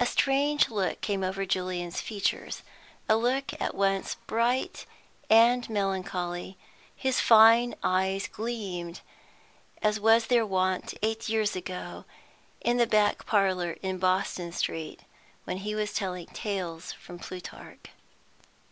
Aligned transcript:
A 0.00 0.04
strange 0.04 0.68
look 0.68 1.00
came 1.00 1.22
over 1.22 1.46
Julian's 1.46 2.00
features, 2.00 2.64
a 3.08 3.16
look 3.16 3.52
at 3.62 3.72
once 3.72 4.16
bright 4.26 4.84
and 5.30 5.70
melancholy; 5.70 6.58
his 6.96 7.20
fine 7.20 7.76
eyes 7.80 8.26
gleamed 8.26 9.00
as 9.80 10.00
was 10.00 10.26
their 10.26 10.44
wont 10.44 10.94
eight 11.02 11.28
years 11.28 11.54
ago, 11.54 12.04
in 12.60 12.78
the 12.78 12.86
back 12.88 13.26
parlour 13.26 13.76
in 13.80 13.98
Boston 13.98 14.50
Street, 14.50 15.04
when 15.44 15.58
he 15.58 15.76
was 15.76 15.92
telling 15.92 16.26
tales 16.26 16.90
from 16.92 17.20
Plutarch. 17.20 17.90